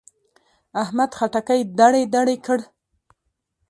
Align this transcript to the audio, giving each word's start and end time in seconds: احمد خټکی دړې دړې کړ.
احمد 0.81 1.11
خټکی 1.17 1.59
دړې 1.79 2.03
دړې 2.15 2.35
کړ. 2.45 2.59